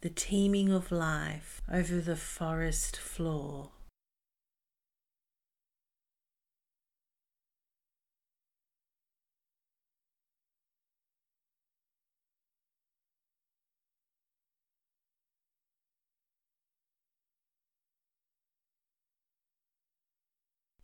the 0.01 0.11
teeming 0.11 0.71
of 0.71 0.93
life 0.93 1.61
over 1.73 2.01
the 2.01 2.15
forest 2.15 2.97
floor. 2.97 3.71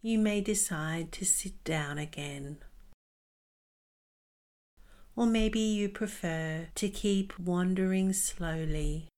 You 0.02 0.18
may 0.18 0.42
decide 0.42 1.12
to 1.12 1.24
sit 1.24 1.64
down 1.64 1.96
again. 1.96 2.58
Or 5.16 5.26
maybe 5.26 5.60
you 5.60 5.88
prefer 5.88 6.68
to 6.74 6.88
keep 6.88 7.38
wandering 7.38 8.12
slowly. 8.12 9.08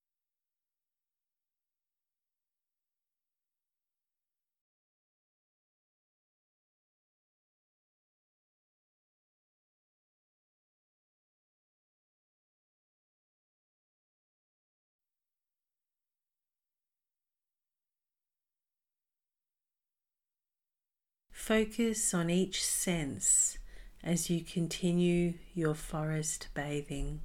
Focus 21.33 22.13
on 22.13 22.29
each 22.29 22.63
sense 22.65 23.57
as 24.03 24.31
you 24.31 24.43
continue 24.43 25.35
your 25.55 25.75
forest 25.75 26.49
bathing. 26.55 27.21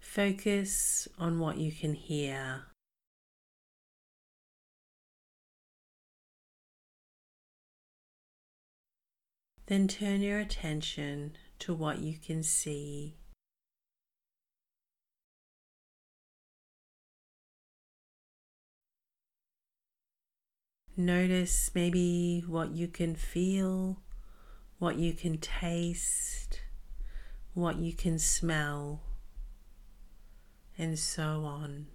Focus 0.00 1.06
on 1.18 1.38
what 1.38 1.58
you 1.58 1.70
can 1.70 1.94
hear. 1.94 2.62
Then 9.66 9.86
turn 9.86 10.22
your 10.22 10.38
attention 10.38 11.36
to 11.58 11.74
what 11.74 11.98
you 11.98 12.16
can 12.16 12.42
see. 12.42 13.17
Notice 21.00 21.70
maybe 21.76 22.42
what 22.48 22.72
you 22.72 22.88
can 22.88 23.14
feel, 23.14 23.98
what 24.80 24.96
you 24.96 25.12
can 25.12 25.38
taste, 25.38 26.58
what 27.54 27.76
you 27.76 27.92
can 27.92 28.18
smell, 28.18 29.00
and 30.76 30.98
so 30.98 31.44
on. 31.44 31.86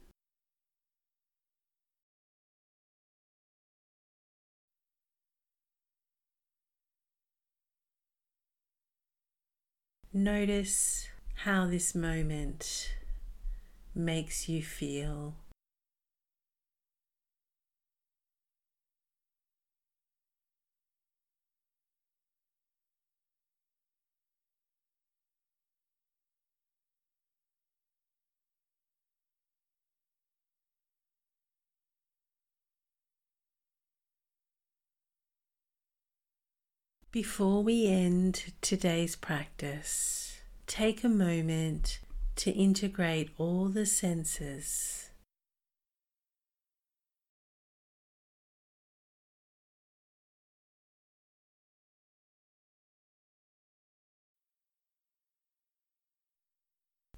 Notice 10.13 11.09
how 11.43 11.65
this 11.65 11.93
moment 11.93 12.93
makes 13.93 14.47
you 14.47 14.63
feel. 14.63 15.35
Before 37.13 37.61
we 37.61 37.85
end 37.85 38.53
today's 38.59 39.15
practice, 39.15 40.41
take 40.65 41.03
a 41.03 41.07
moment 41.07 41.99
to 42.37 42.49
integrate 42.49 43.29
all 43.37 43.69
the 43.69 43.85
senses. 43.85 45.11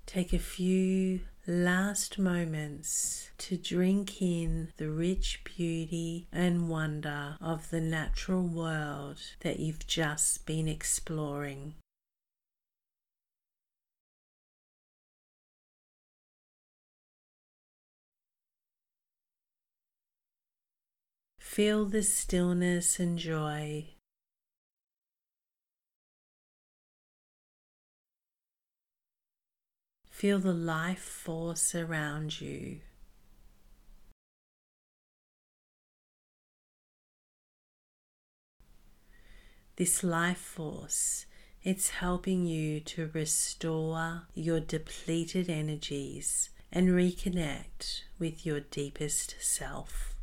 Take 0.06 0.34
a 0.34 0.40
few 0.40 1.22
last 1.48 2.18
moments 2.18 3.30
to 3.38 3.56
drink 3.56 4.22
in 4.22 4.70
the 4.78 4.90
rich 4.90 5.42
beauty 5.44 6.28
and 6.32 6.68
wonder 6.70 7.38
of 7.40 7.70
the 7.70 7.82
natural 7.82 8.42
world 8.42 9.20
that 9.42 9.60
you've 9.60 9.86
just 9.86 10.46
been 10.46 10.68
exploring. 10.68 11.76
Feel 21.40 21.86
the 21.86 22.04
stillness 22.04 23.00
and 23.00 23.18
joy 23.18 23.95
Feel 30.26 30.40
the 30.40 30.54
life 30.54 31.04
force 31.04 31.76
around 31.76 32.42
you. 32.42 32.80
This 39.76 40.04
life 40.04 40.40
force, 40.40 41.28
it's 41.62 41.90
helping 41.90 42.48
you 42.48 42.80
to 42.80 43.12
restore 43.14 44.24
your 44.34 44.60
depleted 44.60 45.48
energies 45.48 46.50
and 46.72 46.90
reconnect 46.90 48.02
with 48.18 48.48
your 48.48 48.62
deepest 48.62 49.36
self. 49.40 50.15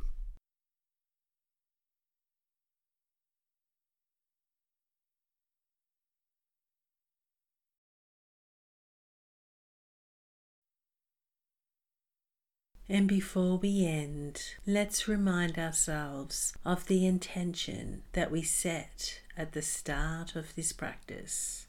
And 12.93 13.07
before 13.07 13.57
we 13.57 13.87
end, 13.87 14.39
let's 14.67 15.07
remind 15.07 15.57
ourselves 15.57 16.53
of 16.63 16.85
the 16.85 17.07
intention 17.07 18.03
that 18.11 18.29
we 18.29 18.43
set 18.43 19.21
at 19.35 19.53
the 19.53 19.63
start 19.63 20.35
of 20.35 20.53
this 20.53 20.71
practice. 20.73 21.65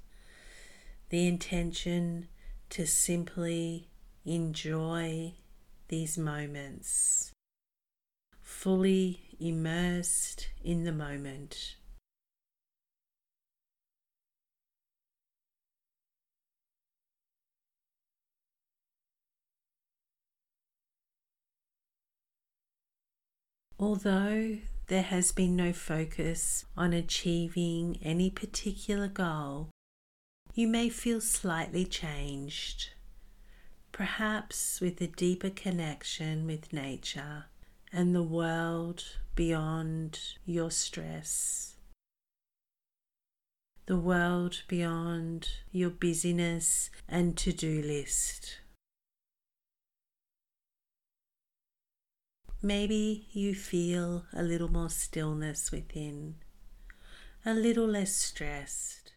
The 1.08 1.26
intention 1.26 2.28
to 2.68 2.86
simply 2.86 3.88
enjoy 4.26 5.32
these 5.88 6.18
moments, 6.18 7.32
fully 8.42 9.22
immersed 9.40 10.48
in 10.62 10.84
the 10.84 10.92
moment. 10.92 11.76
Although 23.78 24.58
there 24.86 25.02
has 25.02 25.32
been 25.32 25.56
no 25.56 25.72
focus 25.72 26.64
on 26.76 26.92
achieving 26.92 27.98
any 28.02 28.30
particular 28.30 29.08
goal, 29.08 29.70
you 30.54 30.68
may 30.68 30.88
feel 30.88 31.20
slightly 31.20 31.84
changed, 31.84 32.90
perhaps 33.90 34.80
with 34.80 35.00
a 35.00 35.08
deeper 35.08 35.50
connection 35.50 36.46
with 36.46 36.72
nature 36.72 37.46
and 37.92 38.14
the 38.14 38.22
world 38.22 39.04
beyond 39.34 40.20
your 40.46 40.70
stress, 40.70 41.74
the 43.86 43.98
world 43.98 44.62
beyond 44.68 45.48
your 45.72 45.90
busyness 45.90 46.90
and 47.08 47.36
to 47.36 47.52
do 47.52 47.82
list. 47.82 48.58
Maybe 52.64 53.26
you 53.32 53.54
feel 53.54 54.24
a 54.32 54.42
little 54.42 54.72
more 54.72 54.88
stillness 54.88 55.70
within, 55.70 56.36
a 57.44 57.52
little 57.52 57.86
less 57.86 58.16
stressed. 58.16 59.12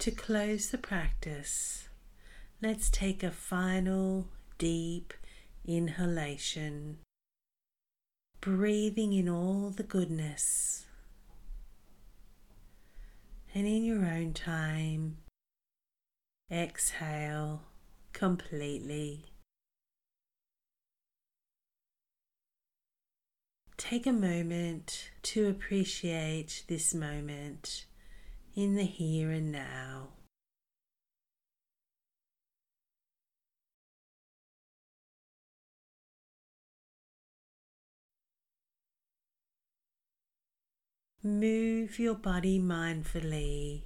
To 0.00 0.10
close 0.10 0.70
the 0.70 0.78
practice, 0.78 1.89
Let's 2.62 2.90
take 2.90 3.22
a 3.22 3.30
final 3.30 4.28
deep 4.58 5.14
inhalation, 5.64 6.98
breathing 8.42 9.14
in 9.14 9.30
all 9.30 9.70
the 9.70 9.82
goodness. 9.82 10.84
And 13.54 13.66
in 13.66 13.82
your 13.82 14.04
own 14.04 14.34
time, 14.34 15.16
exhale 16.52 17.62
completely. 18.12 19.32
Take 23.78 24.06
a 24.06 24.12
moment 24.12 25.12
to 25.22 25.48
appreciate 25.48 26.64
this 26.68 26.92
moment 26.92 27.86
in 28.54 28.74
the 28.74 28.84
here 28.84 29.30
and 29.30 29.50
now. 29.50 30.08
Move 41.22 41.98
your 41.98 42.14
body 42.14 42.58
mindfully, 42.58 43.82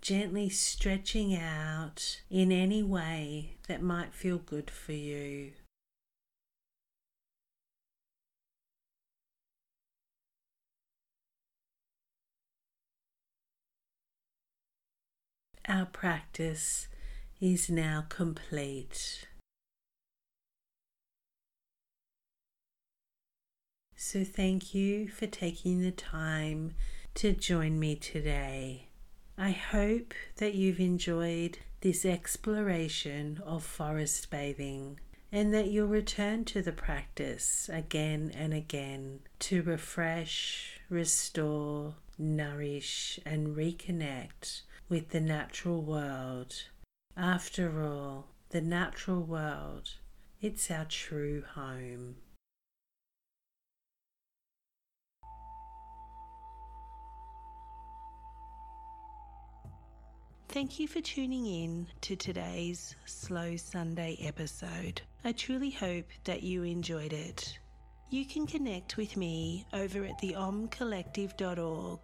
gently 0.00 0.48
stretching 0.48 1.34
out 1.34 2.20
in 2.30 2.52
any 2.52 2.84
way 2.84 3.56
that 3.66 3.82
might 3.82 4.14
feel 4.14 4.38
good 4.38 4.70
for 4.70 4.92
you. 4.92 5.50
Our 15.66 15.86
practice 15.86 16.86
is 17.40 17.68
now 17.68 18.06
complete. 18.08 19.26
So, 24.02 24.24
thank 24.24 24.74
you 24.74 25.08
for 25.08 25.26
taking 25.26 25.82
the 25.82 25.90
time 25.90 26.72
to 27.16 27.34
join 27.34 27.78
me 27.78 27.96
today. 27.96 28.88
I 29.36 29.50
hope 29.50 30.14
that 30.36 30.54
you've 30.54 30.80
enjoyed 30.80 31.58
this 31.82 32.06
exploration 32.06 33.42
of 33.44 33.62
forest 33.62 34.30
bathing 34.30 35.00
and 35.30 35.52
that 35.52 35.66
you'll 35.66 35.86
return 35.86 36.46
to 36.46 36.62
the 36.62 36.72
practice 36.72 37.68
again 37.70 38.32
and 38.34 38.54
again 38.54 39.20
to 39.40 39.62
refresh, 39.62 40.80
restore, 40.88 41.96
nourish, 42.16 43.20
and 43.26 43.54
reconnect 43.54 44.62
with 44.88 45.10
the 45.10 45.20
natural 45.20 45.82
world. 45.82 46.54
After 47.18 47.84
all, 47.84 48.28
the 48.48 48.62
natural 48.62 49.20
world, 49.20 49.90
it's 50.40 50.70
our 50.70 50.86
true 50.86 51.44
home. 51.54 52.16
Thank 60.52 60.80
you 60.80 60.88
for 60.88 61.00
tuning 61.00 61.46
in 61.46 61.86
to 62.00 62.16
today's 62.16 62.96
Slow 63.04 63.56
Sunday 63.56 64.18
episode. 64.20 65.00
I 65.24 65.30
truly 65.30 65.70
hope 65.70 66.06
that 66.24 66.42
you 66.42 66.64
enjoyed 66.64 67.12
it. 67.12 67.56
You 68.08 68.24
can 68.24 68.48
connect 68.48 68.96
with 68.96 69.16
me 69.16 69.64
over 69.72 70.04
at 70.04 70.20
theomcollective.org. 70.20 72.00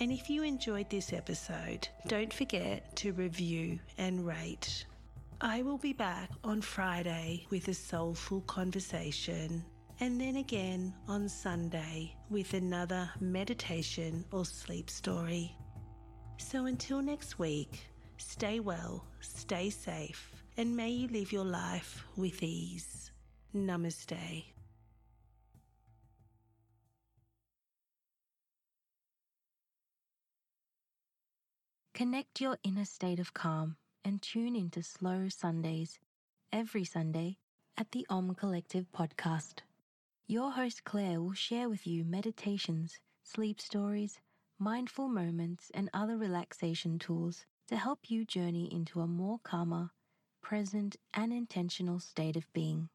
And 0.00 0.10
if 0.10 0.30
you 0.30 0.42
enjoyed 0.42 0.88
this 0.88 1.12
episode, 1.12 1.86
don't 2.08 2.32
forget 2.32 2.96
to 2.96 3.12
review 3.12 3.78
and 3.98 4.26
rate. 4.26 4.86
I 5.42 5.60
will 5.60 5.76
be 5.76 5.92
back 5.92 6.30
on 6.42 6.62
Friday 6.62 7.44
with 7.50 7.68
a 7.68 7.74
soulful 7.74 8.40
conversation, 8.40 9.62
and 10.00 10.18
then 10.18 10.36
again 10.36 10.94
on 11.08 11.28
Sunday 11.28 12.16
with 12.30 12.54
another 12.54 13.10
meditation 13.20 14.24
or 14.32 14.46
sleep 14.46 14.88
story. 14.88 15.54
So 16.44 16.66
until 16.66 17.00
next 17.00 17.38
week, 17.38 17.86
stay 18.18 18.60
well, 18.60 19.06
stay 19.20 19.70
safe, 19.70 20.34
and 20.58 20.76
may 20.76 20.90
you 20.90 21.08
live 21.08 21.32
your 21.32 21.46
life 21.46 22.04
with 22.14 22.42
ease. 22.42 23.10
Namaste. 23.54 24.44
Connect 31.94 32.38
your 32.38 32.58
inner 32.62 32.84
state 32.84 33.18
of 33.18 33.32
calm 33.32 33.76
and 34.04 34.20
tune 34.20 34.54
into 34.54 34.82
Slow 34.82 35.30
Sundays 35.30 35.98
every 36.52 36.84
Sunday 36.84 37.38
at 37.78 37.92
the 37.92 38.06
Om 38.10 38.34
Collective 38.34 38.84
podcast. 38.92 39.60
Your 40.26 40.52
host 40.52 40.84
Claire 40.84 41.22
will 41.22 41.32
share 41.32 41.70
with 41.70 41.86
you 41.86 42.04
meditations, 42.04 42.98
sleep 43.22 43.58
stories, 43.58 44.20
mindful 44.62 45.08
moments, 45.08 45.72
and 45.74 45.90
other 45.92 46.16
relaxation 46.16 46.96
tools 46.96 47.44
to 47.66 47.76
help 47.76 48.08
you 48.08 48.24
journey 48.24 48.72
into 48.72 49.00
a 49.00 49.06
more 49.08 49.40
calmer, 49.42 49.90
present, 50.40 50.94
and 51.12 51.32
intentional 51.32 51.98
state 51.98 52.36
of 52.36 52.46
being. 52.52 52.88